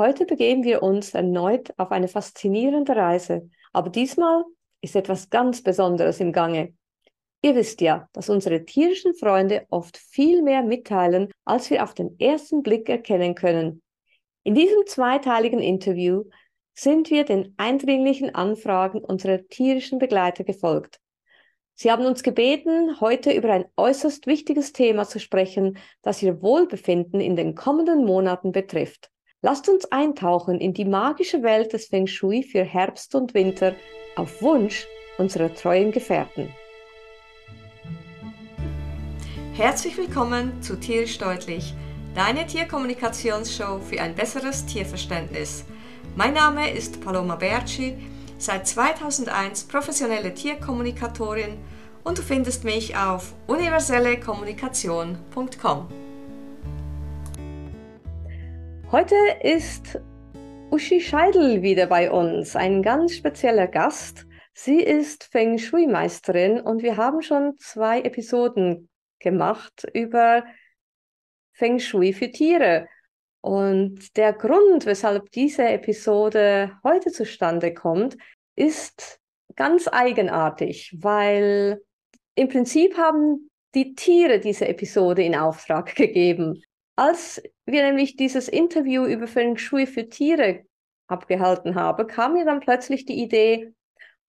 [0.00, 4.44] Heute begeben wir uns erneut auf eine faszinierende Reise, aber diesmal
[4.80, 6.72] ist etwas ganz Besonderes im Gange.
[7.42, 12.18] Ihr wisst ja, dass unsere tierischen Freunde oft viel mehr mitteilen, als wir auf den
[12.18, 13.82] ersten Blick erkennen können.
[14.42, 16.24] In diesem zweiteiligen Interview
[16.72, 20.98] sind wir den eindringlichen Anfragen unserer tierischen Begleiter gefolgt.
[21.74, 27.20] Sie haben uns gebeten, heute über ein äußerst wichtiges Thema zu sprechen, das ihr Wohlbefinden
[27.20, 29.10] in den kommenden Monaten betrifft.
[29.42, 33.74] Lasst uns eintauchen in die magische Welt des Feng Shui für Herbst und Winter
[34.14, 34.86] auf Wunsch
[35.16, 36.50] unserer treuen Gefährten.
[39.54, 41.72] Herzlich willkommen zu Tierisch Deutlich,
[42.14, 45.64] deine Tierkommunikationsshow für ein besseres Tierverständnis.
[46.16, 47.96] Mein Name ist Paloma Berci,
[48.36, 51.56] seit 2001 professionelle Tierkommunikatorin
[52.04, 56.09] und du findest mich auf universellekommunikation.com.
[58.92, 60.00] Heute ist
[60.72, 64.26] Uschi Scheidel wieder bei uns, ein ganz spezieller Gast.
[64.52, 68.88] Sie ist Feng Shui-Meisterin und wir haben schon zwei Episoden
[69.20, 70.42] gemacht über
[71.52, 72.88] Feng Shui für Tiere.
[73.40, 78.16] Und der Grund, weshalb diese Episode heute zustande kommt,
[78.56, 79.20] ist
[79.54, 81.80] ganz eigenartig, weil
[82.34, 86.60] im Prinzip haben die Tiere diese Episode in Auftrag gegeben.
[87.00, 90.66] Als wir nämlich dieses Interview über Feng Shui für Tiere
[91.06, 93.72] abgehalten haben, kam mir dann plötzlich die Idee,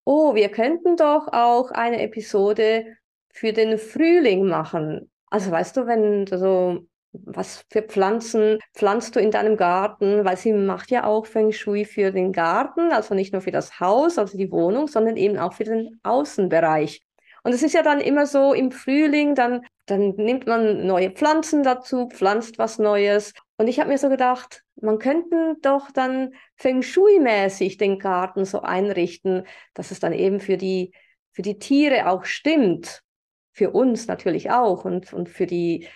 [0.05, 2.85] oh, wir könnten doch auch eine Episode
[3.27, 5.11] für den Frühling machen.
[5.29, 10.53] Also weißt du, wenn so was für Pflanzen pflanzt du in deinem Garten, weil sie
[10.53, 14.37] macht ja auch Feng Shui für den Garten, also nicht nur für das Haus, also
[14.37, 17.03] die Wohnung, sondern eben auch für den Außenbereich.
[17.43, 21.63] Und es ist ja dann immer so im Frühling, dann dann nimmt man neue Pflanzen
[21.63, 23.33] dazu, pflanzt was Neues.
[23.57, 28.61] Und ich habe mir so gedacht, man könnte doch dann Feng Shui-mäßig den Garten so
[28.61, 30.93] einrichten, dass es dann eben für die,
[31.33, 33.01] für die Tiere auch stimmt.
[33.51, 35.89] Für uns natürlich auch und, und für die,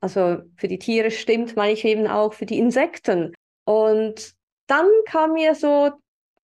[0.00, 3.32] also für die Tiere stimmt, meine ich eben auch für die Insekten.
[3.64, 4.32] Und
[4.66, 5.92] dann kam mir so,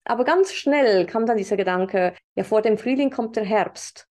[0.05, 4.07] aber ganz schnell kam dann dieser Gedanke, ja, vor dem Frühling kommt der Herbst.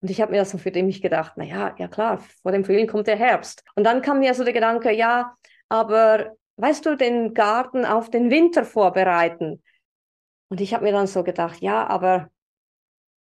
[0.00, 2.86] Und ich habe mir so für mich gedacht, na ja, ja klar, vor dem Frühling
[2.86, 3.64] kommt der Herbst.
[3.74, 5.36] Und dann kam mir so der Gedanke, ja,
[5.68, 9.62] aber weißt du, den Garten auf den Winter vorbereiten.
[10.50, 12.30] Und ich habe mir dann so gedacht, ja, aber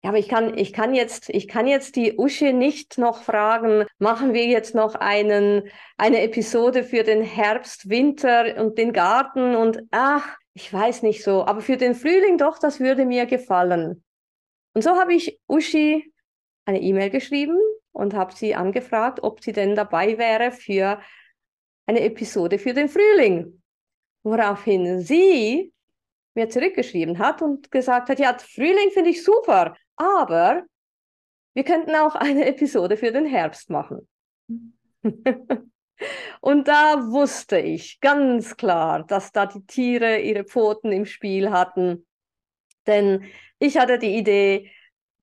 [0.03, 3.85] ja, aber ich kann, ich kann jetzt, ich kann jetzt die Usche nicht noch fragen,
[3.97, 9.81] machen wir jetzt noch einen, eine Episode für den Herbst, Winter und den Garten und
[9.89, 14.03] ach, ich weiß nicht so, aber für den Frühling doch, das würde mir gefallen.
[14.73, 16.13] Und so habe ich Uschi
[16.67, 17.57] eine E-Mail geschrieben
[17.93, 21.01] und habe sie angefragt, ob sie denn dabei wäre für
[21.87, 23.61] eine Episode für den Frühling.
[24.23, 25.73] Woraufhin sie
[26.35, 30.63] mir zurückgeschrieben hat und gesagt hat, ja, Frühling finde ich super, aber
[31.53, 34.07] wir könnten auch eine Episode für den Herbst machen.
[36.41, 42.05] und da wusste ich ganz klar, dass da die Tiere ihre Pfoten im Spiel hatten.
[42.85, 43.23] Denn
[43.57, 44.71] ich hatte die Idee,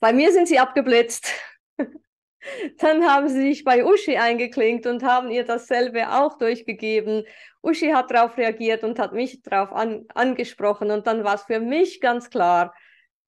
[0.04, 1.32] bei mir sind sie abgeblitzt.
[2.78, 7.25] Dann haben sie sich bei Uschi eingeklinkt und haben ihr dasselbe auch durchgegeben.
[7.62, 10.91] Uschi hat darauf reagiert und hat mich darauf an, angesprochen.
[10.91, 12.75] Und dann war es für mich ganz klar,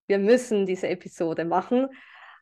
[0.07, 1.89] wir müssen diese Episode machen.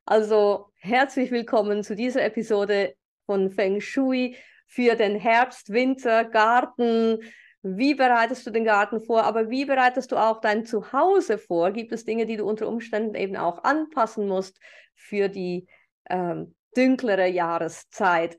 [0.04, 2.96] Also herzlich willkommen zu dieser Episode
[3.26, 7.20] von Feng Shui für den Herbst, Winter, Garten,
[7.64, 11.70] wie bereitest du den Garten vor, aber wie bereitest du auch dein Zuhause vor?
[11.70, 14.60] Gibt es Dinge, die du unter Umständen eben auch anpassen musst
[14.94, 15.66] für die
[16.10, 18.36] ähm, dünklere Jahreszeit?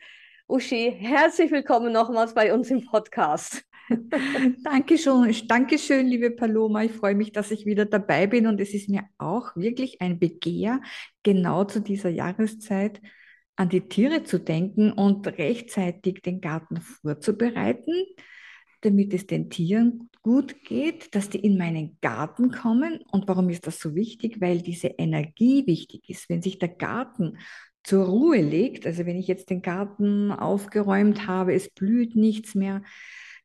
[0.48, 3.64] Uschi, herzlich willkommen nochmals bei uns im Podcast.
[4.64, 6.84] Dankeschön, Dankeschön, liebe Paloma.
[6.84, 10.20] Ich freue mich, dass ich wieder dabei bin und es ist mir auch wirklich ein
[10.20, 10.82] Begehr,
[11.24, 13.02] genau zu dieser Jahreszeit
[13.56, 17.92] an die Tiere zu denken und rechtzeitig den Garten vorzubereiten
[18.86, 23.00] damit es den Tieren gut geht, dass die in meinen Garten kommen.
[23.12, 24.42] Und warum ist das so wichtig?
[24.42, 26.30] Weil diese Energie wichtig ist.
[26.30, 27.38] Wenn sich der Garten
[27.84, 32.82] zur Ruhe legt, also wenn ich jetzt den Garten aufgeräumt habe, es blüht nichts mehr,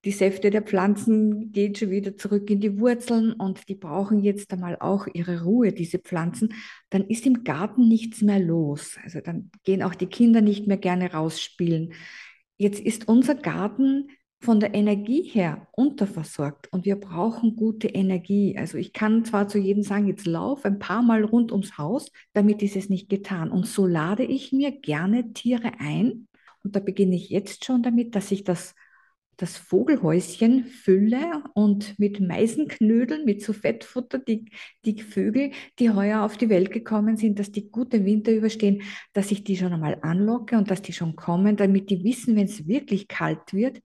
[0.07, 4.51] die Säfte der Pflanzen gehen schon wieder zurück in die Wurzeln und die brauchen jetzt
[4.51, 6.55] einmal auch ihre Ruhe, diese Pflanzen,
[6.89, 8.97] dann ist im Garten nichts mehr los.
[9.05, 11.93] Also dann gehen auch die Kinder nicht mehr gerne rausspielen.
[12.57, 14.09] Jetzt ist unser Garten
[14.41, 18.57] von der Energie her unterversorgt und wir brauchen gute Energie.
[18.59, 22.11] Also ich kann zwar zu jedem sagen, jetzt lauf ein paar Mal rund ums Haus,
[22.33, 23.51] damit ist es nicht getan.
[23.51, 26.27] Und so lade ich mir gerne Tiere ein
[26.65, 28.75] und da beginne ich jetzt schon damit, dass ich das
[29.41, 34.51] das Vogelhäuschen fülle und mit Meisenknödeln, mit so Fettfutter, die,
[34.85, 38.83] die Vögel, die heuer auf die Welt gekommen sind, dass die gute Winter überstehen,
[39.15, 42.45] dass ich die schon einmal anlocke und dass die schon kommen, damit die wissen, wenn
[42.45, 43.81] es wirklich kalt wird,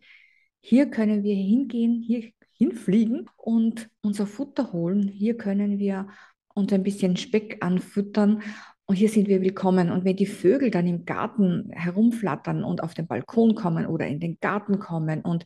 [0.68, 5.08] hier können wir hingehen, hier hinfliegen und unser Futter holen.
[5.08, 6.08] Hier können wir
[6.56, 8.42] uns ein bisschen Speck anfüttern
[8.88, 9.92] und hier sind wir willkommen.
[9.92, 14.20] Und wenn die Vögel dann im Garten herumflattern und auf den Balkon kommen oder in
[14.20, 15.46] den Garten kommen und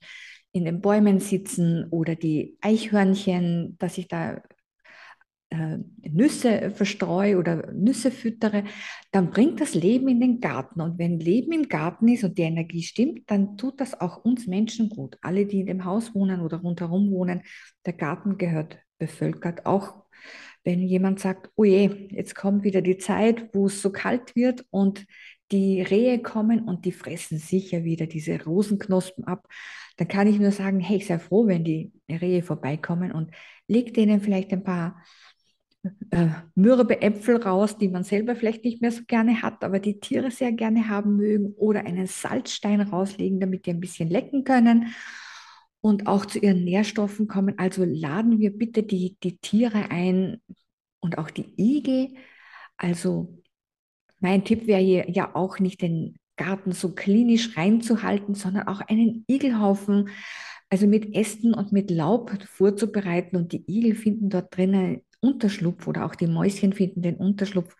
[0.53, 4.41] in den Bäumen sitzen oder die Eichhörnchen, dass ich da
[5.51, 8.65] Nüsse verstreue oder Nüsse füttere,
[9.11, 10.79] dann bringt das Leben in den Garten.
[10.79, 14.45] Und wenn Leben im Garten ist und die Energie stimmt, dann tut das auch uns
[14.45, 15.17] Menschen gut.
[15.21, 17.41] Alle, die in dem Haus wohnen oder rundherum wohnen,
[17.85, 20.03] der Garten gehört bevölkert, auch
[20.63, 24.65] wenn jemand sagt, oh je, jetzt kommt wieder die Zeit, wo es so kalt wird
[24.69, 25.05] und
[25.51, 29.47] die Rehe kommen und die fressen sicher wieder diese Rosenknospen ab,
[29.97, 33.31] dann kann ich nur sagen, hey, ich sei froh, wenn die Rehe vorbeikommen und
[33.67, 35.01] leg denen vielleicht ein paar
[36.11, 39.99] äh, mürbe Äpfel raus, die man selber vielleicht nicht mehr so gerne hat, aber die
[39.99, 44.93] Tiere sehr gerne haben mögen, oder einen Salzstein rauslegen, damit die ein bisschen lecken können
[45.81, 47.57] und auch zu ihren Nährstoffen kommen.
[47.57, 50.41] Also laden wir bitte die, die Tiere ein
[50.99, 52.09] und auch die Igel.
[52.77, 53.41] Also
[54.19, 59.23] mein Tipp wäre hier ja auch nicht den Garten so klinisch reinzuhalten, sondern auch einen
[59.27, 60.09] Igelhaufen,
[60.69, 63.37] also mit Ästen und mit Laub vorzubereiten.
[63.37, 67.75] Und die Igel finden dort drinnen Unterschlupf oder auch die Mäuschen finden den Unterschlupf.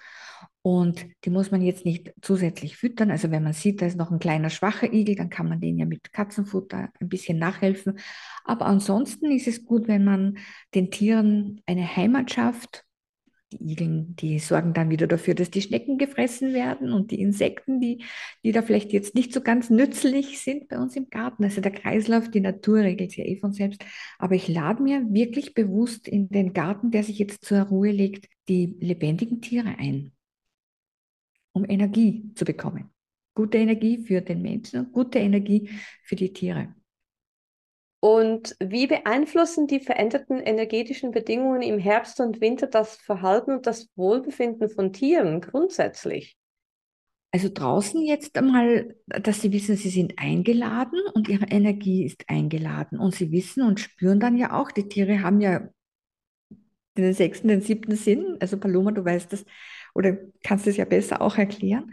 [0.62, 3.12] Und die muss man jetzt nicht zusätzlich füttern.
[3.12, 5.80] Also wenn man sieht, da ist noch ein kleiner schwacher Igel, dann kann man den
[5.80, 7.98] ja mit Katzenfutter ein bisschen nachhelfen.
[8.44, 10.38] Aber ansonsten ist es gut, wenn man
[10.76, 12.84] den Tieren eine Heimat schafft.
[13.52, 17.80] Die Igeln, die sorgen dann wieder dafür, dass die Schnecken gefressen werden und die Insekten,
[17.80, 18.04] die,
[18.44, 21.44] die da vielleicht jetzt nicht so ganz nützlich sind bei uns im Garten.
[21.44, 23.84] Also der Kreislauf, die Natur regelt sich ja eh von selbst.
[24.20, 28.28] Aber ich lade mir wirklich bewusst in den Garten, der sich jetzt zur Ruhe legt,
[28.48, 30.12] die lebendigen Tiere ein
[31.60, 32.90] um Energie zu bekommen.
[33.36, 35.70] Gute Energie für den Menschen und gute Energie
[36.04, 36.76] für die Tiere.
[38.02, 43.90] Und wie beeinflussen die veränderten energetischen Bedingungen im Herbst und Winter das Verhalten und das
[43.96, 46.38] Wohlbefinden von Tieren grundsätzlich?
[47.32, 52.98] Also draußen jetzt einmal, dass sie wissen, sie sind eingeladen und ihre Energie ist eingeladen.
[52.98, 55.70] Und sie wissen und spüren dann ja auch, die Tiere haben ja
[56.98, 58.38] den sechsten, den siebten Sinn.
[58.40, 59.46] Also Paloma, du weißt das,
[59.94, 61.92] oder kannst es ja besser auch erklären,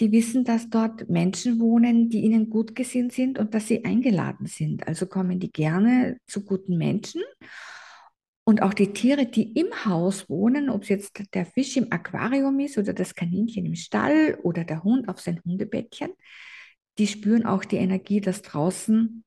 [0.00, 4.46] die wissen, dass dort Menschen wohnen, die ihnen gut gesinnt sind und dass sie eingeladen
[4.46, 4.86] sind.
[4.88, 7.22] Also kommen die gerne zu guten Menschen.
[8.46, 12.58] Und auch die Tiere, die im Haus wohnen, ob es jetzt der Fisch im Aquarium
[12.60, 16.10] ist oder das Kaninchen im Stall oder der Hund auf sein Hundebettchen,
[16.98, 19.24] die spüren auch die Energie, dass draußen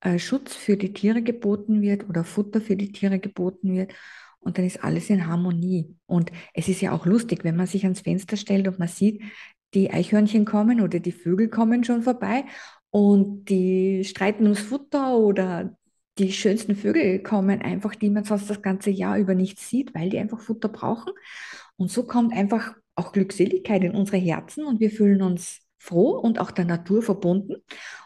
[0.00, 3.94] äh, Schutz für die Tiere geboten wird oder Futter für die Tiere geboten wird
[4.40, 5.96] und dann ist alles in Harmonie.
[6.06, 9.22] Und es ist ja auch lustig, wenn man sich ans Fenster stellt und man sieht,
[9.74, 12.44] die Eichhörnchen kommen oder die Vögel kommen schon vorbei
[12.90, 15.76] und die streiten ums Futter oder
[16.18, 20.10] die schönsten Vögel kommen einfach, die man sonst das ganze Jahr über nicht sieht, weil
[20.10, 21.12] die einfach Futter brauchen.
[21.76, 26.40] Und so kommt einfach auch Glückseligkeit in unsere Herzen und wir fühlen uns froh und
[26.40, 27.56] auch der Natur verbunden.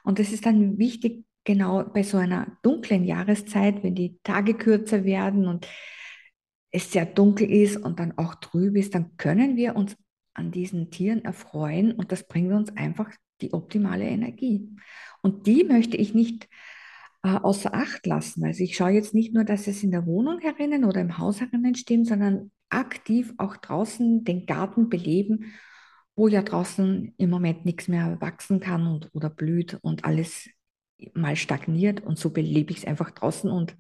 [0.05, 5.05] Und das ist dann wichtig, genau bei so einer dunklen Jahreszeit, wenn die Tage kürzer
[5.05, 5.67] werden und
[6.71, 9.97] es sehr dunkel ist und dann auch trüb ist, dann können wir uns
[10.35, 13.11] an diesen Tieren erfreuen und das bringt uns einfach
[13.41, 14.69] die optimale Energie.
[15.21, 16.49] Und die möchte ich nicht
[17.23, 18.45] äh, außer Acht lassen.
[18.45, 21.41] Also ich schaue jetzt nicht nur, dass es in der Wohnung herinnen oder im Haus
[21.41, 25.53] herinnen stimmt, sondern aktiv auch draußen den Garten beleben,
[26.17, 30.49] wo ja draußen im Moment nichts mehr wachsen kann und, oder blüht und alles
[31.15, 33.77] mal stagniert und so belebe ich es einfach draußen und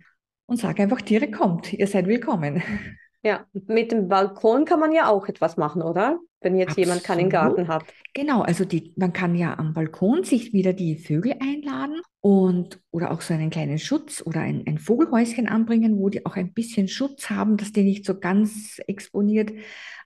[0.47, 2.62] und sage einfach, Tiere kommt, ihr seid willkommen.
[3.23, 6.19] Ja, mit dem Balkon kann man ja auch etwas machen, oder?
[6.41, 6.87] Wenn jetzt Absolut.
[6.87, 7.85] jemand keinen Garten hat.
[8.14, 13.12] Genau, also die, man kann ja am Balkon sich wieder die Vögel einladen und oder
[13.12, 16.88] auch so einen kleinen Schutz oder ein, ein Vogelhäuschen anbringen, wo die auch ein bisschen
[16.88, 19.52] Schutz haben, dass die nicht so ganz exponiert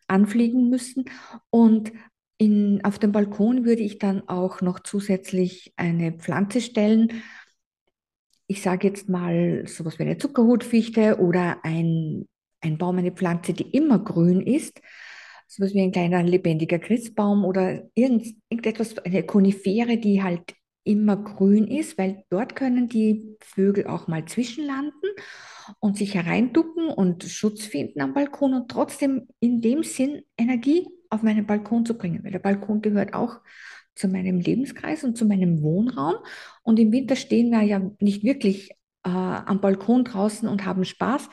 [0.08, 1.06] anfliegen müssen.
[1.48, 1.92] Und
[2.36, 7.22] in, auf dem Balkon würde ich dann auch noch zusätzlich eine Pflanze stellen,
[8.46, 12.28] ich sage jetzt mal sowas wie eine Zuckerhutfichte oder ein,
[12.66, 14.80] ein Baum, eine Pflanze, die immer grün ist,
[15.46, 20.54] sowas wie ein kleiner lebendiger Christbaum oder irgend, irgendetwas, eine Konifere, die halt
[20.84, 25.10] immer grün ist, weil dort können die Vögel auch mal zwischenlanden
[25.80, 31.22] und sich hereinducken und Schutz finden am Balkon und trotzdem in dem Sinn Energie auf
[31.22, 33.40] meinen Balkon zu bringen, weil der Balkon gehört auch
[33.94, 36.16] zu meinem Lebenskreis und zu meinem Wohnraum.
[36.62, 38.70] Und im Winter stehen wir ja nicht wirklich
[39.04, 41.28] äh, am Balkon draußen und haben Spaß,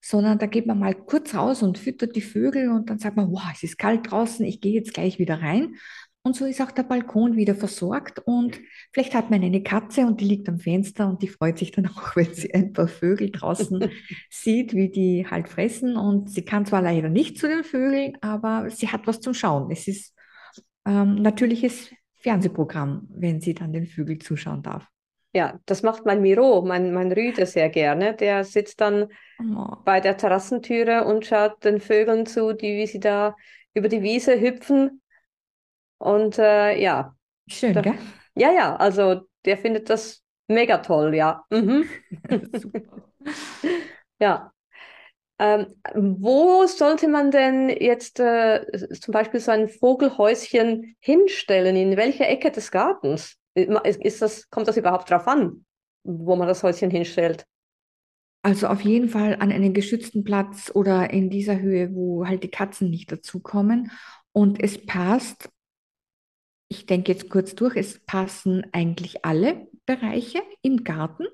[0.00, 3.30] sondern da geht man mal kurz raus und füttert die Vögel und dann sagt man,
[3.30, 5.76] wow, es ist kalt draußen, ich gehe jetzt gleich wieder rein.
[6.22, 8.58] Und so ist auch der Balkon wieder versorgt und
[8.92, 11.86] vielleicht hat man eine Katze und die liegt am Fenster und die freut sich dann
[11.96, 13.88] auch, wenn sie ein paar Vögel draußen
[14.30, 15.96] sieht, wie die halt fressen.
[15.96, 19.70] Und sie kann zwar leider nicht zu den Vögeln, aber sie hat was zum Schauen.
[19.70, 20.16] Es ist
[20.84, 24.88] ähm, natürliches Fernsehprogramm, wenn sie dann den Vögeln zuschauen darf.
[25.36, 28.14] Ja, das macht mein Miro, mein, mein Rüde sehr gerne.
[28.14, 29.76] Der sitzt dann oh.
[29.84, 33.36] bei der Terrassentüre und schaut den Vögeln zu, die, wie sie da
[33.74, 35.02] über die Wiese hüpfen.
[35.98, 37.14] Und äh, ja.
[37.48, 37.98] Schön, da, gell?
[38.34, 41.44] Ja, ja, also der findet das mega toll, ja.
[41.50, 41.86] Mhm.
[42.54, 42.80] Super.
[44.18, 44.50] ja.
[45.38, 48.64] Ähm, wo sollte man denn jetzt äh,
[48.98, 51.76] zum Beispiel so ein Vogelhäuschen hinstellen?
[51.76, 53.36] In welcher Ecke des Gartens?
[53.56, 55.64] Ist das, kommt das überhaupt darauf an,
[56.04, 57.46] wo man das Häuschen hinstellt?
[58.42, 62.50] Also auf jeden Fall an einen geschützten Platz oder in dieser Höhe, wo halt die
[62.50, 63.90] Katzen nicht dazukommen.
[64.32, 65.48] Und es passt,
[66.68, 71.24] ich denke jetzt kurz durch, es passen eigentlich alle Bereiche im Garten.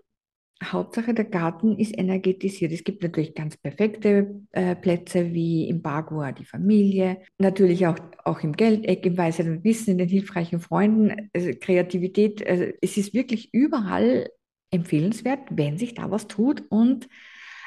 [0.64, 2.72] Hauptsache, der Garten ist energetisiert.
[2.72, 8.40] Es gibt natürlich ganz perfekte äh, Plätze wie im Bagua die Familie, natürlich auch, auch
[8.40, 12.46] im Geldeck, im und Wissen, in den hilfreichen Freunden, also Kreativität.
[12.46, 14.28] Also es ist wirklich überall
[14.70, 17.08] empfehlenswert, wenn sich da was tut und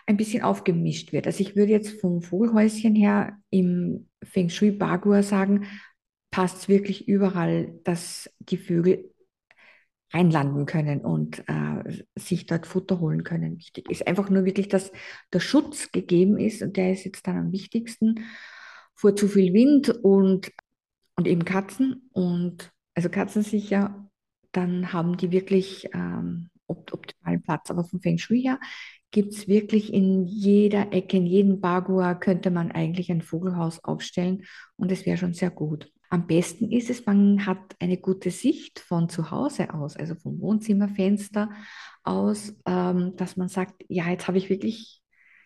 [0.08, 1.28] ein bisschen aufgemischt wird.
[1.28, 5.66] Also ich würde jetzt vom Vogelhäuschen her im Feng Shui Bagua sagen,
[6.32, 9.12] passt wirklich überall, dass die Vögel
[10.16, 13.58] reinlanden können und äh, sich dort Futter holen können.
[13.58, 14.92] Wichtig ist einfach nur wirklich, dass
[15.34, 18.26] der Schutz gegeben ist und der ist jetzt dann am wichtigsten
[18.94, 20.52] vor zu viel Wind und,
[21.18, 24.10] und eben Katzen und also Katzen sicher,
[24.54, 27.70] dann haben die wirklich ähm, optimalen Platz.
[27.70, 28.58] Aber vom Feng Shui her
[29.12, 34.46] gibt es wirklich in jeder Ecke, in jedem Bagua könnte man eigentlich ein Vogelhaus aufstellen
[34.78, 35.92] und es wäre schon sehr gut.
[36.10, 40.40] Am besten ist es, man hat eine gute Sicht von zu Hause aus, also vom
[40.40, 41.50] Wohnzimmerfenster
[42.04, 45.02] aus, ähm, dass man sagt, ja, jetzt habe ich wirklich,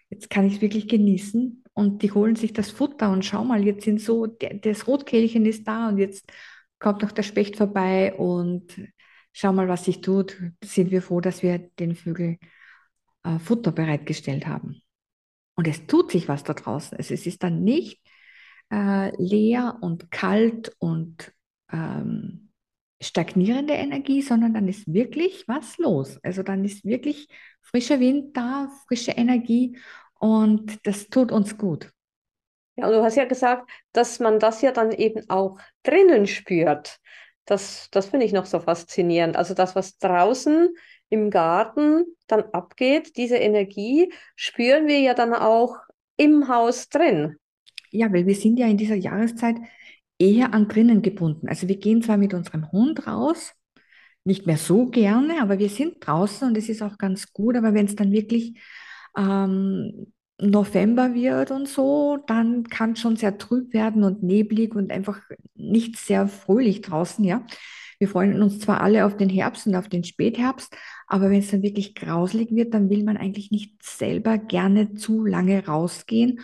[0.09, 3.63] jetzt kann ich es wirklich genießen und die holen sich das Futter und schau mal,
[3.65, 6.31] jetzt sind so, das Rotkehlchen ist da und jetzt
[6.79, 8.73] kommt noch der Specht vorbei und
[9.33, 10.37] schau mal, was sich tut.
[10.63, 12.37] Sind wir froh, dass wir den Vögeln
[13.23, 14.81] äh, Futter bereitgestellt haben.
[15.55, 16.97] Und es tut sich was da draußen.
[16.97, 18.01] Also es ist dann nicht
[18.71, 21.33] äh, leer und kalt und
[21.71, 22.51] ähm,
[23.01, 26.19] stagnierende Energie, sondern dann ist wirklich was los.
[26.23, 27.27] Also dann ist wirklich
[27.61, 29.77] frischer Wind da, frische Energie
[30.19, 31.91] und das tut uns gut.
[32.75, 36.97] Ja, und du hast ja gesagt, dass man das ja dann eben auch drinnen spürt.
[37.45, 39.35] Das, das finde ich noch so faszinierend.
[39.35, 40.69] Also das, was draußen
[41.09, 45.75] im Garten dann abgeht, diese Energie, spüren wir ja dann auch
[46.15, 47.37] im Haus drin.
[47.91, 49.57] Ja, weil wir sind ja in dieser Jahreszeit
[50.17, 51.47] eher an drinnen gebunden.
[51.47, 53.53] Also wir gehen zwar mit unserem Hund raus,
[54.25, 57.55] nicht mehr so gerne, aber wir sind draußen und es ist auch ganz gut.
[57.55, 58.59] Aber wenn es dann wirklich
[59.17, 64.91] ähm, November wird und so, dann kann es schon sehr trüb werden und neblig und
[64.91, 65.19] einfach
[65.55, 67.45] nicht sehr fröhlich draußen, ja.
[67.99, 70.73] Wir freuen uns zwar alle auf den Herbst und auf den Spätherbst,
[71.07, 75.25] aber wenn es dann wirklich grauslig wird, dann will man eigentlich nicht selber gerne zu
[75.25, 76.39] lange rausgehen.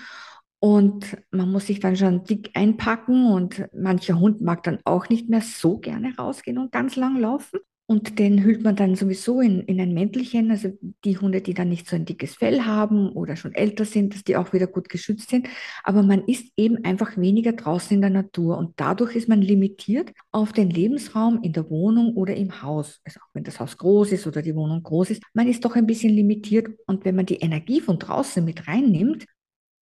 [0.65, 5.29] Und man muss sich dann schon dick einpacken und mancher Hund mag dann auch nicht
[5.29, 7.60] mehr so gerne rausgehen und ganz lang laufen.
[7.86, 10.50] Und den hüllt man dann sowieso in, in ein Mäntelchen.
[10.50, 14.15] Also die Hunde, die dann nicht so ein dickes Fell haben oder schon älter sind,
[14.15, 15.48] dass die auch wieder gut geschützt sind.
[15.84, 20.13] Aber man ist eben einfach weniger draußen in der Natur und dadurch ist man limitiert
[20.31, 23.01] auf den Lebensraum in der Wohnung oder im Haus.
[23.05, 25.75] Also auch wenn das Haus groß ist oder die Wohnung groß ist, man ist doch
[25.75, 26.69] ein bisschen limitiert.
[26.88, 29.27] Und wenn man die Energie von draußen mit reinnimmt,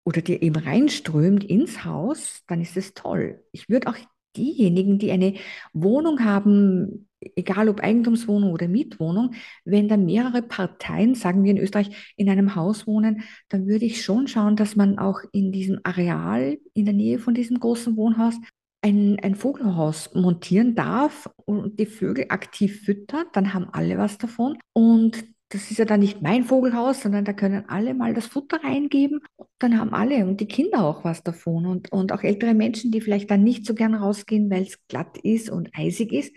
[0.06, 3.44] oder die eben reinströmt ins Haus, dann ist es toll.
[3.52, 3.98] Ich würde auch
[4.36, 5.36] diejenigen, die eine
[5.74, 9.34] Wohnung haben, egal ob Eigentumswohnung oder Mietwohnung,
[9.66, 14.04] wenn da mehrere Parteien, sagen wir in Österreich, in einem Haus wohnen, dann würde ich
[14.04, 18.36] schon schauen, dass man auch in diesem Areal, in der Nähe von diesem großen Wohnhaus,
[18.82, 24.58] ein, ein Vogelhaus montieren darf und die Vögel aktiv füttert, dann haben alle was davon.
[24.74, 28.64] Und das ist ja dann nicht mein Vogelhaus, sondern da können alle mal das Futter
[28.64, 29.20] reingeben.
[29.58, 31.66] Dann haben alle und die Kinder auch was davon.
[31.66, 35.18] Und, und auch ältere Menschen, die vielleicht dann nicht so gern rausgehen, weil es glatt
[35.18, 36.36] ist und eisig ist,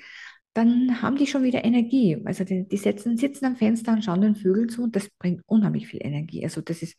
[0.55, 2.21] dann haben die schon wieder Energie.
[2.25, 5.43] Also die, die setzen, sitzen am Fenster und schauen den Vögeln zu und das bringt
[5.47, 6.45] unheimlich viel Energie.
[6.45, 6.99] Also das ist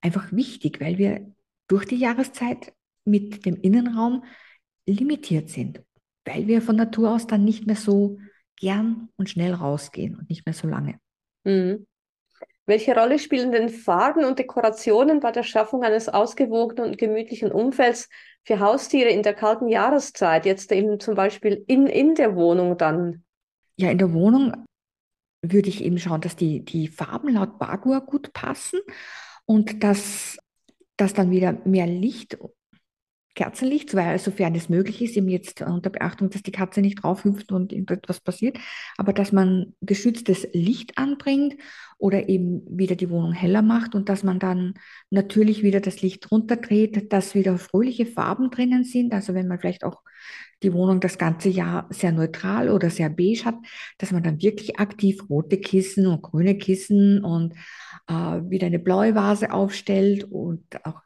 [0.00, 1.32] einfach wichtig, weil wir
[1.68, 2.72] durch die Jahreszeit
[3.04, 4.24] mit dem Innenraum
[4.86, 5.82] limitiert sind.
[6.24, 8.18] weil wir von Natur aus dann nicht mehr so
[8.56, 10.98] gern und schnell rausgehen und nicht mehr so lange.
[11.44, 11.86] Mhm.
[12.66, 18.08] Welche Rolle spielen denn Farben und Dekorationen bei der Schaffung eines ausgewogenen und gemütlichen Umfelds
[18.44, 20.46] für Haustiere in der kalten Jahreszeit?
[20.46, 23.24] Jetzt eben zum Beispiel in, in der Wohnung dann?
[23.76, 24.52] Ja, in der Wohnung
[25.42, 28.78] würde ich eben schauen, dass die, die Farben laut Bagua gut passen
[29.46, 30.38] und dass,
[30.96, 32.38] dass dann wieder mehr Licht
[33.34, 37.52] Kerzenlicht, weil sofern es möglich ist, eben jetzt unter Beachtung, dass die Katze nicht draufhüpft
[37.52, 38.58] und irgendetwas passiert,
[38.96, 41.54] aber dass man geschütztes Licht anbringt
[41.98, 44.74] oder eben wieder die Wohnung heller macht und dass man dann
[45.10, 49.12] natürlich wieder das Licht runterdreht, dass wieder fröhliche Farben drinnen sind.
[49.12, 50.02] Also wenn man vielleicht auch
[50.62, 53.56] die Wohnung das ganze Jahr sehr neutral oder sehr beige hat,
[53.98, 57.54] dass man dann wirklich aktiv rote Kissen und grüne Kissen und
[58.08, 61.00] äh, wieder eine blaue Vase aufstellt und auch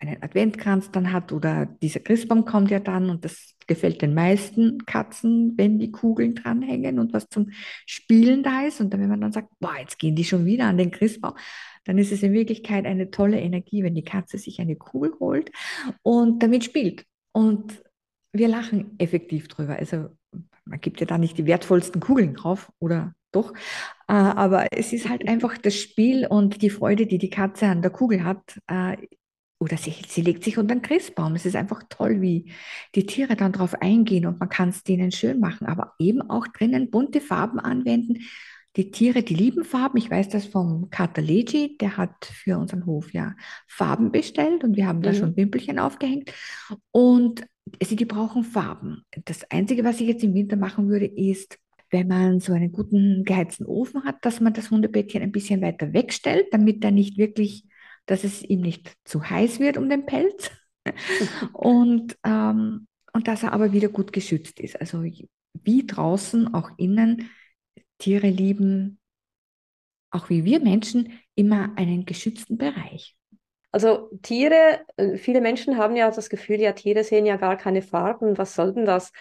[0.00, 4.84] einen Adventkranz dann hat oder dieser Christbaum kommt ja dann und das gefällt den meisten
[4.86, 7.50] Katzen, wenn die Kugeln dranhängen und was zum
[7.86, 8.80] Spielen da ist.
[8.80, 11.34] Und dann, wenn man dann sagt, boah, jetzt gehen die schon wieder an den Christbaum,
[11.84, 15.52] dann ist es in Wirklichkeit eine tolle Energie, wenn die Katze sich eine Kugel holt
[16.02, 17.04] und damit spielt.
[17.32, 17.82] Und
[18.32, 19.76] wir lachen effektiv drüber.
[19.76, 20.08] Also
[20.64, 23.52] man gibt ja da nicht die wertvollsten Kugeln drauf oder doch.
[24.08, 27.82] Äh, aber es ist halt einfach das Spiel und die Freude, die die Katze an
[27.82, 28.96] der Kugel hat, äh,
[29.60, 31.34] oder sie, sie legt sich unter den Christbaum.
[31.34, 32.50] Es ist einfach toll, wie
[32.94, 36.46] die Tiere dann darauf eingehen und man kann es denen schön machen, aber eben auch
[36.48, 38.20] drinnen bunte Farben anwenden.
[38.76, 39.98] Die Tiere, die lieben Farben.
[39.98, 43.34] Ich weiß das vom Kater Legi, der hat für unseren Hof ja
[43.66, 45.16] Farben bestellt und wir haben da mhm.
[45.16, 46.32] schon Wimpelchen aufgehängt.
[46.90, 47.44] Und
[47.82, 49.02] sie, die brauchen Farben.
[49.24, 51.58] Das Einzige, was ich jetzt im Winter machen würde, ist,
[51.90, 55.92] wenn man so einen guten geheizten Ofen hat, dass man das Hundebettchen ein bisschen weiter
[55.92, 57.64] wegstellt, damit er nicht wirklich
[58.10, 60.50] dass es ihm nicht zu heiß wird um den Pelz
[61.52, 64.80] und, ähm, und dass er aber wieder gut geschützt ist.
[64.80, 67.30] Also wie draußen, auch innen,
[67.98, 68.98] Tiere lieben,
[70.10, 73.16] auch wie wir Menschen, immer einen geschützten Bereich.
[73.70, 77.82] Also Tiere, äh, viele Menschen haben ja das Gefühl, ja, Tiere sehen ja gar keine
[77.82, 79.12] Farben, was soll denn das?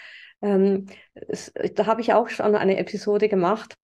[0.42, 3.76] Ähm, es, da habe ich auch schon eine Episode gemacht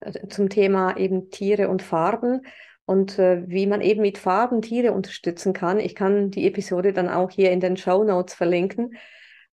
[0.00, 2.42] äh, zum Thema eben Tiere und Farben
[2.86, 5.80] und äh, wie man eben mit Farben Tiere unterstützen kann.
[5.80, 8.96] Ich kann die Episode dann auch hier in den Show Notes verlinken.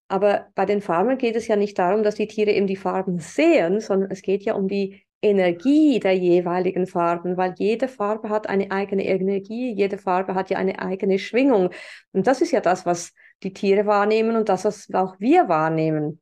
[0.09, 3.19] Aber bei den Farben geht es ja nicht darum, dass die Tiere eben die Farben
[3.19, 8.49] sehen, sondern es geht ja um die Energie der jeweiligen Farben, weil jede Farbe hat
[8.49, 11.69] eine eigene Energie, jede Farbe hat ja eine eigene Schwingung.
[12.11, 13.13] Und das ist ja das, was
[13.43, 16.19] die Tiere wahrnehmen und das, was auch wir wahrnehmen.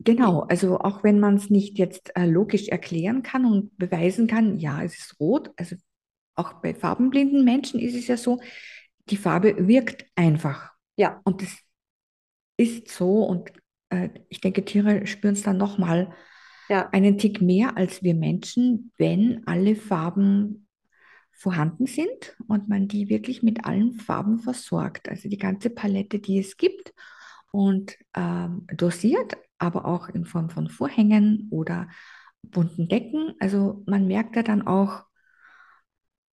[0.00, 4.58] Genau, also auch wenn man es nicht jetzt äh, logisch erklären kann und beweisen kann,
[4.58, 5.76] ja, es ist rot, also
[6.36, 8.40] auch bei farbenblinden Menschen ist es ja so,
[9.08, 10.72] die Farbe wirkt einfach.
[10.96, 11.20] Ja.
[11.24, 11.56] Und das
[12.56, 13.52] ist so und
[13.90, 16.12] äh, ich denke, Tiere spüren es dann nochmal
[16.68, 16.88] ja.
[16.90, 20.68] einen Tick mehr als wir Menschen, wenn alle Farben
[21.32, 25.08] vorhanden sind und man die wirklich mit allen Farben versorgt.
[25.08, 26.94] Also die ganze Palette, die es gibt
[27.52, 31.88] und ähm, dosiert, aber auch in Form von Vorhängen oder
[32.42, 33.34] bunten Decken.
[33.38, 35.04] Also man merkt ja dann auch,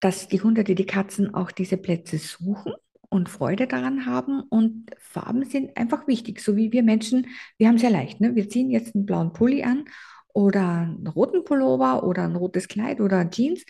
[0.04, 2.74] dass die Hunde, die die Katzen auch diese Plätze suchen
[3.08, 4.42] und Freude daran haben.
[4.42, 8.20] Und Farben sind einfach wichtig, so wie wir Menschen, wir haben es ja leicht.
[8.20, 8.34] Ne?
[8.34, 9.86] Wir ziehen jetzt einen blauen Pulli an
[10.34, 13.64] oder einen roten Pullover oder ein rotes Kleid oder Jeans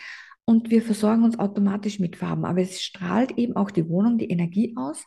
[0.45, 2.45] und wir versorgen uns automatisch mit Farben.
[2.45, 5.07] Aber es strahlt eben auch die Wohnung die Energie aus.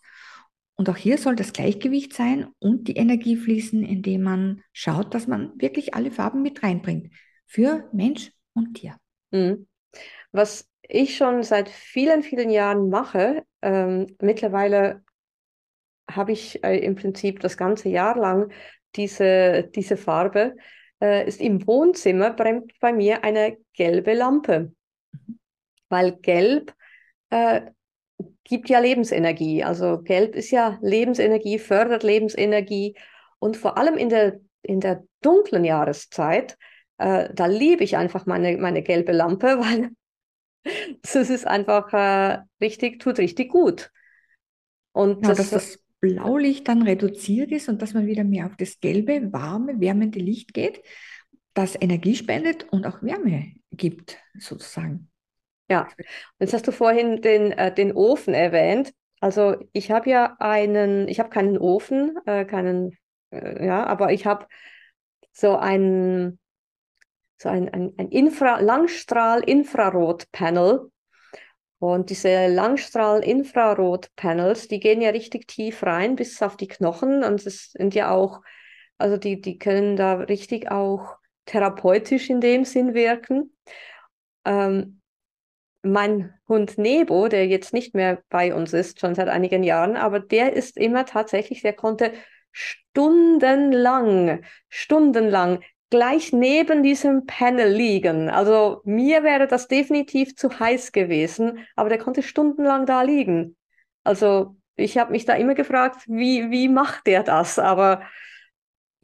[0.76, 5.28] Und auch hier soll das Gleichgewicht sein und die Energie fließen, indem man schaut, dass
[5.28, 7.12] man wirklich alle Farben mit reinbringt.
[7.46, 8.96] Für Mensch und Tier.
[9.32, 9.68] Mhm.
[10.32, 13.44] Was ich schon seit vielen, vielen Jahren mache.
[13.62, 15.04] Ähm, mittlerweile
[16.10, 18.52] habe ich äh, im Prinzip das ganze Jahr lang
[18.96, 20.56] diese, diese Farbe.
[21.02, 24.74] Äh, ist im Wohnzimmer brennt bei mir eine gelbe Lampe,
[25.90, 26.74] weil gelb
[27.30, 27.62] äh,
[28.44, 29.64] gibt ja Lebensenergie.
[29.64, 32.96] Also gelb ist ja Lebensenergie, fördert Lebensenergie
[33.40, 36.58] und vor allem in der, in der dunklen Jahreszeit,
[36.98, 39.92] äh, da liebe ich einfach meine, meine gelbe Lampe, weil
[41.02, 43.92] das ist einfach äh, richtig, tut richtig gut.
[44.92, 48.56] Und ja, das, dass das Blaulicht dann reduziert ist und dass man wieder mehr auf
[48.58, 50.82] das gelbe, warme, wärmende Licht geht,
[51.54, 55.10] das Energie spendet und auch Wärme gibt, sozusagen.
[55.70, 55.88] Ja,
[56.40, 58.94] jetzt hast du vorhin den, äh, den Ofen erwähnt.
[59.20, 62.96] Also ich habe ja einen, ich habe keinen Ofen, äh, keinen,
[63.32, 64.48] äh, ja, aber ich habe
[65.32, 66.40] so einen
[67.38, 70.92] so ein, ein, ein Infra Langstrahl-Infrarot-Panel.
[71.80, 77.70] Und diese Langstrahl-Infrarot-Panels, die gehen ja richtig tief rein bis auf die Knochen und es
[77.72, 78.42] sind ja auch
[78.98, 83.56] Also die, die können da richtig auch therapeutisch in dem Sinn wirken.
[84.44, 85.02] Ähm,
[85.84, 90.20] mein Hund Nebo, der jetzt nicht mehr bei uns ist, schon seit einigen Jahren, aber
[90.20, 92.12] der ist immer tatsächlich, der konnte
[92.52, 98.30] stundenlang, stundenlang gleich neben diesem Panel liegen.
[98.30, 103.56] Also mir wäre das definitiv zu heiß gewesen, aber der konnte stundenlang da liegen.
[104.04, 107.58] Also ich habe mich da immer gefragt, wie, wie macht der das?
[107.58, 108.02] Aber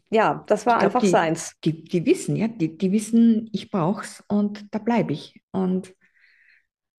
[0.10, 1.58] ja, das war glaub, einfach die, seins.
[1.64, 5.42] Die, die wissen, ja, die, die wissen, ich brauch's und da bleibe ich.
[5.52, 5.96] Und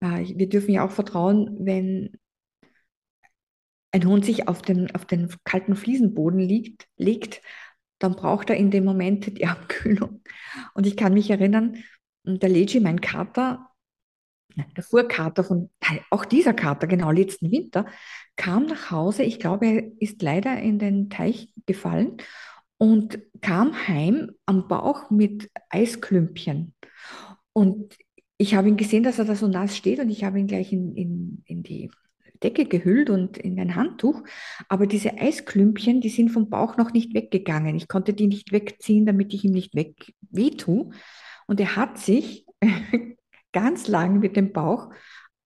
[0.01, 2.19] äh, wir dürfen ja auch vertrauen, wenn
[3.93, 7.41] ein Hund sich auf den, auf den kalten Fliesenboden liegt, legt,
[8.05, 10.21] dann braucht er in dem Moment die Abkühlung.
[10.75, 11.83] Und ich kann mich erinnern,
[12.25, 13.71] der Leji, mein Kater,
[14.77, 15.71] der Vorkater von,
[16.11, 17.87] auch dieser Kater, genau letzten Winter,
[18.37, 19.23] kam nach Hause.
[19.23, 22.19] Ich glaube, er ist leider in den Teich gefallen
[22.77, 26.75] und kam heim am Bauch mit Eisklümpchen.
[27.55, 27.97] Und
[28.37, 30.73] ich habe ihn gesehen, dass er da so nass steht und ich habe ihn gleich
[30.73, 31.91] in, in, in die
[32.45, 34.23] Decke gehüllt und in ein Handtuch.
[34.69, 37.75] Aber diese Eisklümpchen, die sind vom Bauch noch nicht weggegangen.
[37.75, 40.91] Ich konnte die nicht wegziehen, damit ich ihm nicht weg wehtue.
[41.47, 42.47] Und er hat sich
[43.53, 44.91] ganz lang mit dem Bauch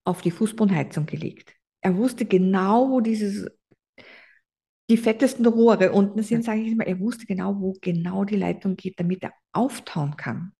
[0.04, 1.54] auf die Fußbodenheizung gelegt.
[1.80, 3.46] Er wusste genau, wo dieses
[4.90, 6.86] die fettesten Rohre unten sind, sage ich mal.
[6.86, 10.52] Er wusste genau, wo genau die Leitung geht, damit er auftauen kann.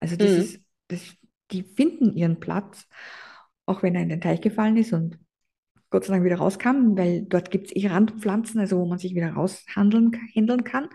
[0.00, 0.38] Also das mhm.
[0.38, 1.16] ist, das,
[1.50, 2.86] die finden ihren Platz,
[3.66, 5.18] auch wenn er in den Teich gefallen ist und
[5.94, 9.14] Gott sei Dank wieder rauskam, weil dort gibt es eh Randpflanzen, also wo man sich
[9.14, 10.88] wieder raushandeln handeln kann,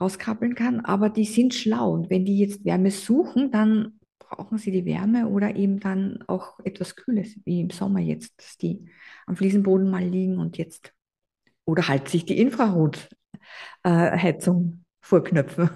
[0.00, 0.80] rauskrabbeln kann.
[0.80, 5.28] Aber die sind schlau und wenn die jetzt Wärme suchen, dann brauchen sie die Wärme
[5.28, 8.90] oder eben dann auch etwas Kühles, wie im Sommer jetzt, dass die
[9.26, 10.92] am Fliesenboden mal liegen und jetzt
[11.64, 15.70] oder halt sich die Infrarotheizung äh, vorknöpfen.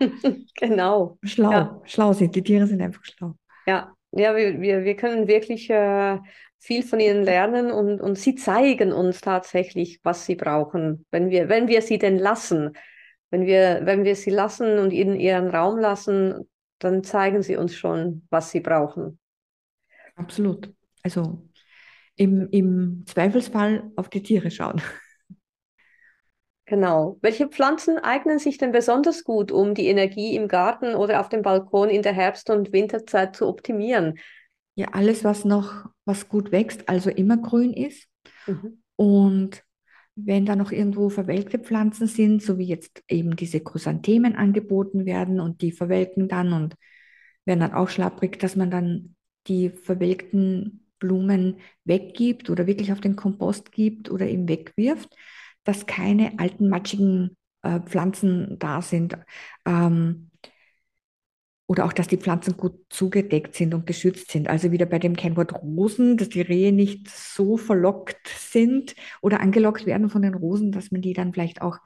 [0.56, 1.16] genau.
[1.22, 1.80] Schlau, ja.
[1.84, 3.36] schlau sind, die Tiere sind einfach schlau.
[3.68, 6.18] Ja, ja wir, wir, wir können wirklich äh,
[6.58, 11.48] viel von ihnen lernen und, und sie zeigen uns tatsächlich, was sie brauchen, wenn wir,
[11.48, 12.76] wenn wir sie denn lassen.
[13.30, 17.74] Wenn wir, wenn wir sie lassen und ihnen ihren Raum lassen, dann zeigen sie uns
[17.74, 19.20] schon, was sie brauchen.
[20.16, 20.72] Absolut.
[21.02, 21.48] Also
[22.16, 24.82] im, im Zweifelsfall auf die Tiere schauen.
[26.70, 27.18] Genau.
[27.20, 31.42] Welche Pflanzen eignen sich denn besonders gut, um die Energie im Garten oder auf dem
[31.42, 34.20] Balkon in der Herbst- und Winterzeit zu optimieren?
[34.76, 38.06] Ja, alles, was noch, was gut wächst, also immer grün ist.
[38.46, 38.84] Mhm.
[38.94, 39.64] Und
[40.14, 45.40] wenn da noch irgendwo verwelkte Pflanzen sind, so wie jetzt eben diese Chrysanthemen angeboten werden
[45.40, 46.76] und die verwelken dann und
[47.46, 49.16] werden dann auch schlapprig, dass man dann
[49.48, 55.16] die verwelkten Blumen weggibt oder wirklich auf den Kompost gibt oder eben wegwirft,
[55.70, 59.16] dass keine alten matschigen äh, Pflanzen da sind.
[59.64, 60.30] Ähm,
[61.68, 64.48] oder auch, dass die Pflanzen gut zugedeckt sind und geschützt sind.
[64.48, 69.86] Also wieder bei dem Kennwort Rosen, dass die Rehe nicht so verlockt sind oder angelockt
[69.86, 71.78] werden von den Rosen, dass man die dann vielleicht auch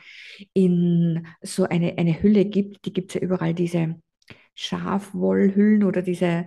[0.55, 2.87] in so eine, eine Hülle gibt.
[2.87, 3.97] Die gibt es ja überall, diese
[4.55, 6.47] Schafwollhüllen oder diese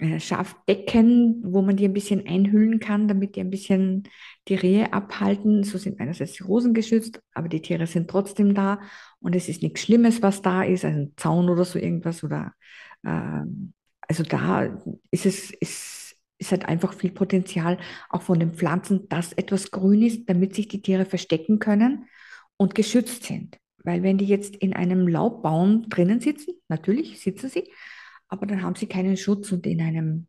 [0.00, 4.08] äh, Schafdecken, wo man die ein bisschen einhüllen kann, damit die ein bisschen
[4.50, 5.64] die Rehe abhalten.
[5.64, 8.80] So sind einerseits die Rosen geschützt, aber die Tiere sind trotzdem da
[9.20, 12.52] und es ist nichts Schlimmes, was da ist, also ein Zaun oder so irgendwas oder
[13.04, 13.42] äh,
[14.08, 14.64] also da
[15.10, 20.02] ist es ist, ist halt einfach viel Potenzial auch von den Pflanzen, dass etwas grün
[20.02, 22.06] ist, damit sich die Tiere verstecken können
[22.56, 23.56] und geschützt sind.
[23.84, 27.70] Weil wenn die jetzt in einem Laubbaum drinnen sitzen, natürlich sitzen sie,
[28.28, 30.26] aber dann haben sie keinen Schutz und in einem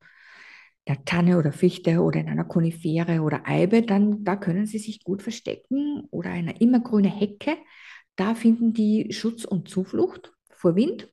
[0.87, 5.03] der Tanne oder Fichte oder in einer Konifere oder Eibe, dann da können sie sich
[5.03, 7.57] gut verstecken oder eine immergrüne Hecke.
[8.15, 11.11] Da finden die Schutz und Zuflucht vor Wind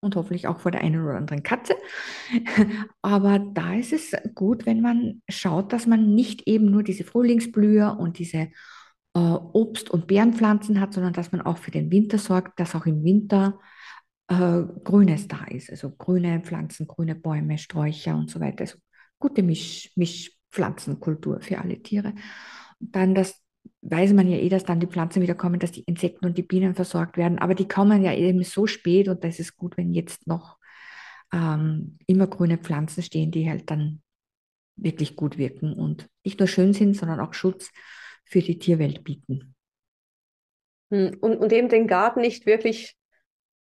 [0.00, 1.74] und hoffentlich auch vor der einen oder anderen Katze.
[3.02, 7.96] Aber da ist es gut, wenn man schaut, dass man nicht eben nur diese Frühlingsblüher
[7.98, 8.48] und diese
[9.14, 12.86] äh, Obst- und Beerenpflanzen hat, sondern dass man auch für den Winter sorgt, dass auch
[12.86, 13.58] im Winter
[14.28, 15.70] äh, Grünes da ist.
[15.70, 18.62] Also grüne Pflanzen, grüne Bäume, Sträucher und so weiter.
[18.62, 18.78] Also
[19.18, 22.14] gute Misch, Mischpflanzenkultur für alle Tiere.
[22.80, 23.44] Und dann das
[23.82, 26.42] weiß man ja eh, dass dann die Pflanzen wieder kommen, dass die Insekten und die
[26.42, 27.38] Bienen versorgt werden.
[27.38, 30.58] Aber die kommen ja eben so spät und da ist gut, wenn jetzt noch
[31.32, 34.02] ähm, immer grüne Pflanzen stehen, die halt dann
[34.76, 37.70] wirklich gut wirken und nicht nur schön sind, sondern auch Schutz
[38.24, 39.54] für die Tierwelt bieten.
[40.90, 42.96] Hm, und, und eben den Garten nicht wirklich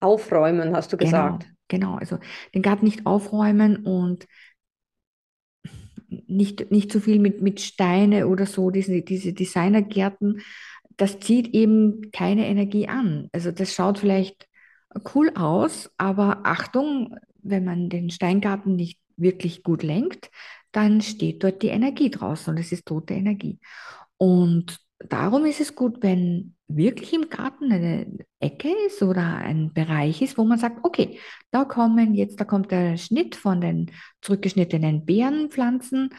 [0.03, 1.45] aufräumen, hast du genau, gesagt.
[1.67, 1.97] Genau, genau.
[1.97, 2.19] Also
[2.53, 4.27] den Garten nicht aufräumen und
[6.27, 10.41] nicht, nicht zu viel mit, mit Steine oder so, diese, diese Designergärten,
[10.97, 13.29] das zieht eben keine Energie an.
[13.31, 14.47] Also das schaut vielleicht
[15.15, 20.29] cool aus, aber Achtung, wenn man den Steingarten nicht wirklich gut lenkt,
[20.71, 23.59] dann steht dort die Energie draußen und es ist tote Energie.
[24.17, 28.08] Und darum ist es gut, wenn wirklich im Garten eine
[28.39, 31.19] Ecke ist oder ein Bereich ist, wo man sagt, okay,
[31.52, 36.10] da kommen jetzt, da kommt der Schnitt von den zurückgeschnittenen Beerenpflanzen,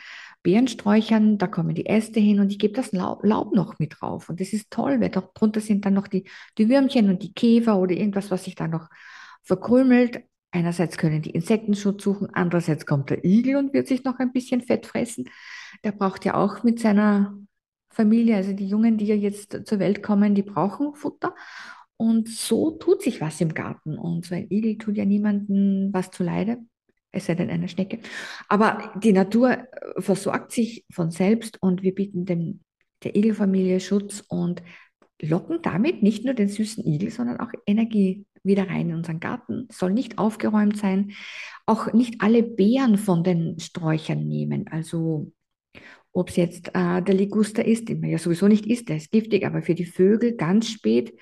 [0.42, 4.28] Beerensträuchern, da kommen die Äste hin und ich gebe das Laub, Laub noch mit drauf.
[4.28, 6.24] Und das ist toll, weil darunter sind dann noch die,
[6.58, 8.88] die Würmchen und die Käfer oder irgendwas, was sich da noch
[9.42, 10.22] verkrümelt.
[10.50, 14.32] Einerseits können die Insekten Schutz suchen, andererseits kommt der Igel und wird sich noch ein
[14.32, 15.28] bisschen Fett fressen.
[15.82, 17.34] Der braucht ja auch mit seiner
[17.94, 21.34] Familie, also die Jungen, die ja jetzt zur Welt kommen, die brauchen Futter.
[21.96, 23.98] Und so tut sich was im Garten.
[23.98, 26.58] Und so ein Igel tut ja niemandem was zuleide,
[27.12, 28.00] es sei denn eine Schnecke.
[28.48, 29.66] Aber die Natur äh,
[30.00, 32.60] versorgt sich von selbst und wir bieten dem,
[33.04, 34.62] der Igelfamilie Schutz und
[35.22, 39.68] locken damit nicht nur den süßen Igel, sondern auch Energie wieder rein in unseren Garten.
[39.70, 41.12] Soll nicht aufgeräumt sein.
[41.66, 44.66] Auch nicht alle Beeren von den Sträuchern nehmen.
[44.68, 45.32] Also
[46.14, 49.10] ob es jetzt äh, der Liguster ist, den man ja sowieso nicht isst, der ist
[49.10, 51.12] giftig, aber für die Vögel ganz spät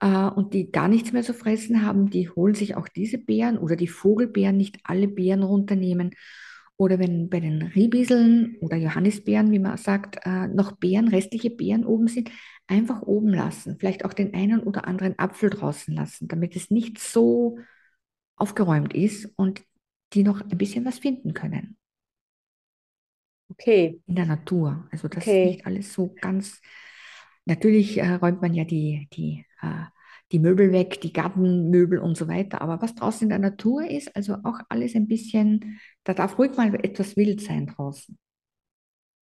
[0.00, 3.58] äh, und die gar nichts mehr zu fressen haben, die holen sich auch diese Beeren
[3.58, 6.14] oder die Vogelbeeren, nicht alle Beeren runternehmen.
[6.76, 11.84] Oder wenn bei den Riebiseln oder Johannisbeeren, wie man sagt, äh, noch Beeren, restliche Beeren
[11.84, 12.30] oben sind,
[12.68, 13.76] einfach oben lassen.
[13.80, 17.58] Vielleicht auch den einen oder anderen Apfel draußen lassen, damit es nicht so
[18.36, 19.62] aufgeräumt ist und
[20.12, 21.77] die noch ein bisschen was finden können.
[23.60, 23.98] Okay.
[24.06, 24.88] In der Natur.
[24.90, 25.32] Also das Okay.
[25.32, 26.60] ist nicht alles so ganz.
[27.44, 29.84] Natürlich äh, räumt man ja die, die, äh,
[30.32, 32.62] die Möbel weg, die Gartenmöbel und so weiter.
[32.62, 36.56] Aber was draußen in der Natur ist, also auch alles ein bisschen, da darf ruhig
[36.56, 38.18] mal etwas wild sein draußen.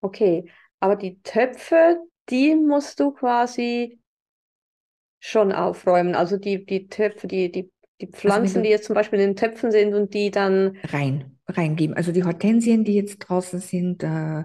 [0.01, 0.49] Okay.
[0.79, 1.97] Aber die Töpfe,
[2.29, 3.99] die musst du quasi
[5.19, 6.15] schon aufräumen.
[6.15, 7.71] Also die, die Töpfe, die, die,
[8.01, 10.77] die Also Pflanzen, die du jetzt zum Beispiel in den Töpfen sind und die dann.
[10.83, 14.43] rein, reingeben, also die Hortensien, die jetzt draußen sind, äh,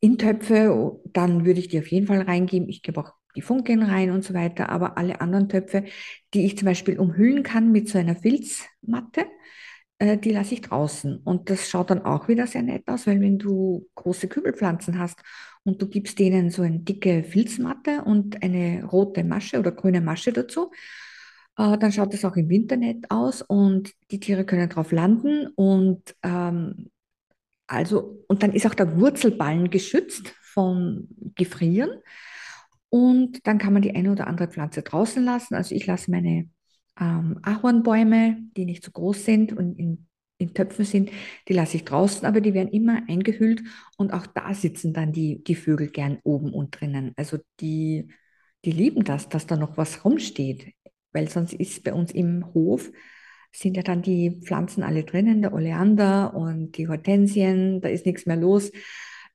[0.00, 2.68] in Töpfe, o- dann würde ich die auf jeden Fall reingeben.
[2.68, 5.84] Ich gebe auch die Funken rein und so weiter, aber alle anderen Töpfe,
[6.34, 9.26] die ich zum Beispiel umhüllen kann mit so einer Filzmatte,
[9.98, 11.18] äh, die lasse ich draußen.
[11.24, 15.20] Und das schaut dann auch wieder sehr nett aus, weil wenn du große Kübelpflanzen hast
[15.64, 20.32] und du gibst denen so eine dicke Filzmatte und eine rote Masche oder grüne Masche
[20.32, 20.70] dazu,
[21.56, 25.48] äh, dann schaut das auch im Winter nett aus und die Tiere können drauf landen
[25.56, 26.90] und ähm,
[27.66, 31.90] also, und dann ist auch der Wurzelballen geschützt vom Gefrieren.
[32.88, 35.54] Und dann kann man die eine oder andere Pflanze draußen lassen.
[35.54, 36.48] Also ich lasse meine
[37.00, 40.06] ähm, Ahornbäume, die nicht so groß sind und in,
[40.38, 41.10] in Töpfen sind,
[41.48, 43.62] die lasse ich draußen, aber die werden immer eingehüllt
[43.96, 47.12] und auch da sitzen dann die, die Vögel gern oben und drinnen.
[47.16, 48.08] Also die,
[48.64, 50.72] die lieben das, dass da noch was rumsteht,
[51.16, 52.92] weil sonst ist bei uns im Hof
[53.50, 58.26] sind ja dann die Pflanzen alle drinnen, der Oleander und die Hortensien, da ist nichts
[58.26, 58.70] mehr los.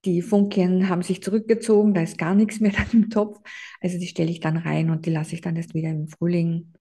[0.05, 3.39] Die Funkien haben sich zurückgezogen, da ist gar nichts mehr dann im Topf.
[3.81, 6.71] Also die stelle ich dann rein und die lasse ich dann erst wieder im Frühling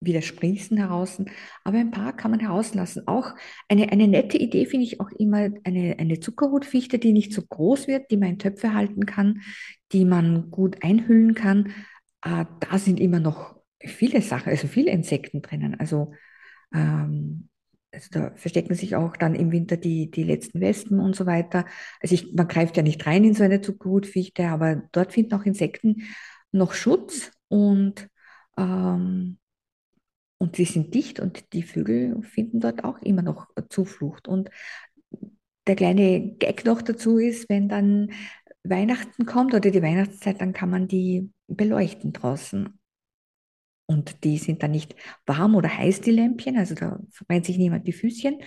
[0.00, 1.22] wieder sprießen heraus.
[1.62, 3.06] Aber ein paar kann man herauslassen.
[3.06, 3.34] Auch
[3.68, 7.86] eine, eine nette Idee finde ich auch immer eine, eine Zuckerhutfichte, die nicht so groß
[7.86, 9.40] wird, die man in Töpfe halten kann,
[9.92, 11.72] die man gut einhüllen kann.
[12.22, 13.53] Äh, da sind immer noch
[13.86, 15.78] viele Sachen, also viele Insekten drinnen.
[15.78, 16.12] Also
[16.74, 17.48] ähm,
[17.94, 21.64] also da verstecken sich auch dann im Winter die, die letzten Wespen und so weiter.
[22.00, 25.44] Also ich, man greift ja nicht rein in so eine Zuckerhutfichte, aber dort finden auch
[25.44, 26.02] Insekten
[26.52, 28.08] noch Schutz und,
[28.58, 29.38] ähm,
[30.38, 34.28] und sie sind dicht und die Vögel finden dort auch immer noch Zuflucht.
[34.28, 34.50] Und
[35.66, 38.10] der kleine Gag noch dazu ist, wenn dann
[38.64, 42.78] Weihnachten kommt oder die Weihnachtszeit, dann kann man die beleuchten draußen.
[43.86, 44.94] Und die sind dann nicht
[45.26, 48.38] warm oder heiß, die Lämpchen, also da verbrennt sich niemand die Füßchen,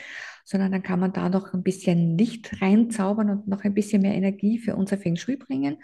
[0.43, 4.15] sondern dann kann man da noch ein bisschen Licht reinzaubern und noch ein bisschen mehr
[4.15, 5.77] Energie für unser Feng Shui bringen.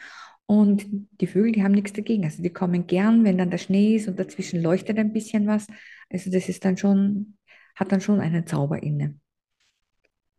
[0.46, 0.86] Und
[1.22, 2.26] die Vögel, die haben nichts dagegen.
[2.26, 5.68] Also die kommen gern, wenn dann der Schnee ist und dazwischen leuchtet ein bisschen was.
[6.12, 7.38] Also das ist dann schon,
[7.76, 9.20] hat dann schon einen Zauber inne.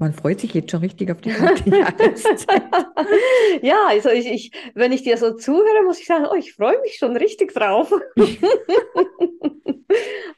[0.05, 2.47] Man freut sich jetzt schon richtig auf die Jahreszeit.
[3.63, 6.79] Ja, also ich, ich, wenn ich dir so zuhöre, muss ich sagen, oh, ich freue
[6.83, 7.91] mich schon richtig drauf.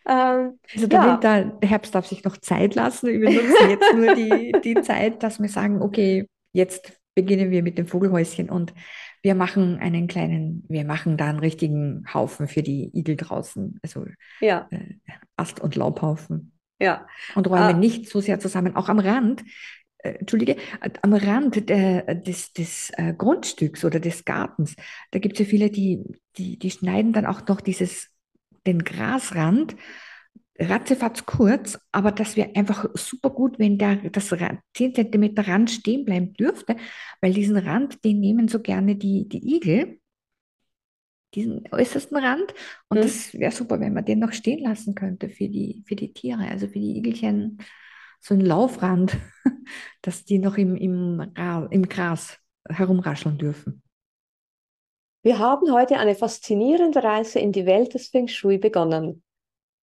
[0.09, 3.09] Ähm, Also ja, der Herbst darf sich noch Zeit lassen.
[3.09, 7.79] Wir nutzen jetzt nur die, die Zeit, dass wir sagen, okay, jetzt beginnen wir mit
[7.79, 8.75] dem Vogelhäuschen und
[9.23, 14.07] wir machen einen kleinen, wir machen da einen richtigen Haufen für die Igel draußen, also
[14.41, 14.95] ja, äh,
[15.37, 16.53] Ast- und Laubhaufen.
[16.81, 17.07] Ja.
[17.35, 19.45] Und räumen Ah, nicht so sehr zusammen, auch am Rand,
[19.99, 20.57] äh, Entschuldige,
[21.03, 24.77] am Rand der, des, des äh, Grundstücks oder des Gartens.
[25.11, 26.03] Da gibt es ja viele, die
[26.39, 28.11] die, die schneiden dann auch noch dieses,
[28.67, 29.77] den Grasrand
[30.59, 34.29] ratzefatz kurz, aber das wäre einfach super gut, wenn der, das
[34.75, 36.77] 10 cm Rand stehen bleiben dürfte,
[37.21, 39.99] weil diesen Rand, den nehmen so gerne die, die Igel,
[41.37, 42.55] diesen äußersten Rand.
[42.89, 43.03] Und mhm.
[43.03, 46.49] das wäre super, wenn man den noch stehen lassen könnte für die, für die Tiere,
[46.49, 47.59] also für die Igelchen,
[48.21, 49.17] so ein Laufrand,
[50.03, 51.33] dass die noch im, im,
[51.71, 53.83] im Gras herumrascheln dürfen.
[55.23, 59.23] Wir haben heute eine faszinierende Reise in die Welt des Feng Shui begonnen.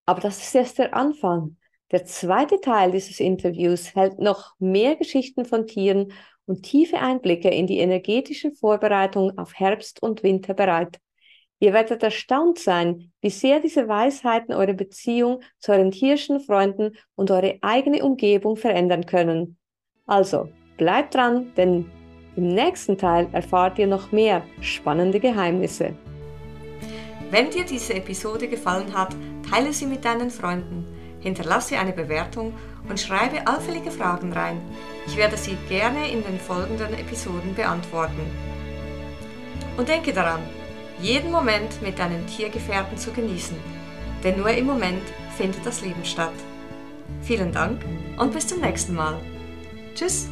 [0.06, 1.56] Aber das ist erst der Anfang.
[1.90, 6.12] Der zweite Teil dieses Interviews hält noch mehr Geschichten von Tieren
[6.46, 10.98] und tiefe Einblicke in die energetischen Vorbereitungen auf Herbst und Winter bereit.
[11.60, 17.30] Ihr werdet erstaunt sein, wie sehr diese Weisheiten eure Beziehung zu euren tierischen Freunden und
[17.30, 19.56] eure eigene Umgebung verändern können.
[20.06, 21.90] Also, bleibt dran, denn
[22.36, 25.94] im nächsten Teil erfahrt ihr noch mehr spannende Geheimnisse.
[27.30, 29.14] Wenn dir diese Episode gefallen hat,
[29.48, 30.84] teile sie mit deinen Freunden,
[31.20, 32.52] hinterlasse eine Bewertung
[32.88, 34.60] und schreibe allfällige Fragen rein.
[35.06, 38.20] Ich werde sie gerne in den folgenden Episoden beantworten.
[39.76, 40.40] Und denke daran,
[41.04, 43.58] jeden Moment mit deinen Tiergefährten zu genießen,
[44.24, 45.02] denn nur im Moment
[45.36, 46.32] findet das Leben statt.
[47.20, 47.84] Vielen Dank
[48.16, 49.20] und bis zum nächsten Mal.
[49.94, 50.30] Tschüss!